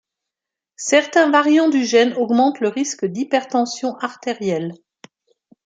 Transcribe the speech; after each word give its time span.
Certains 0.79 1.29
variants 1.29 1.69
du 1.69 1.85
gène 1.85 2.13
augmentent 2.13 2.59
le 2.59 2.69
risque 2.69 3.05
d'hypertension 3.05 3.95
artérielle. 3.99 4.73